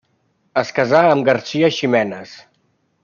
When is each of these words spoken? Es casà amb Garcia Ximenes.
Es 0.61 0.71
casà 0.79 1.01
amb 1.09 1.27
Garcia 1.29 1.69
Ximenes. 1.77 2.37